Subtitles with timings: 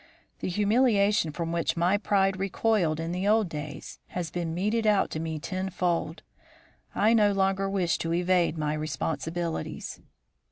[0.39, 5.11] The humiliation from which my pride recoiled in the old days has been meted out
[5.11, 6.23] to me ten fold.
[6.95, 9.99] I no longer wish to evade my responsibilities."